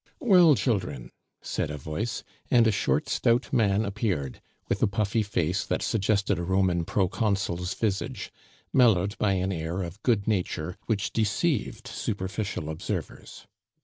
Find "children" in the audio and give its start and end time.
0.55-1.11